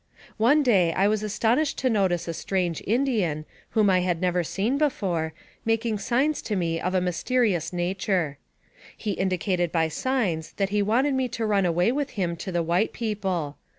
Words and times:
One 0.37 0.63
day 0.63 0.93
I 0.93 1.07
was 1.07 1.21
astonished 1.21 1.77
to 1.77 1.87
notice 1.87 2.27
a 2.27 2.33
strange 2.33 2.81
Indian, 2.87 3.45
whom 3.77 3.87
I 3.91 3.99
had 3.99 4.19
never 4.19 4.43
seen 4.43 4.79
before, 4.79 5.31
making 5.63 5.99
signs 5.99 6.41
to 6.41 6.55
me 6.55 6.81
of 6.81 6.95
a 6.95 6.99
mysterious 7.01 7.71
nature. 7.71 8.39
He 8.97 9.11
indicated 9.11 9.71
by 9.71 9.89
signs 9.89 10.53
that 10.53 10.69
he 10.69 10.81
wanted 10.81 11.13
me 11.13 11.27
to 11.27 11.45
run 11.45 11.67
away 11.67 11.91
with 11.91 12.11
him 12.17 12.35
to 12.37 12.51
the 12.51 12.63
white 12.63 12.93
people. 12.93 13.57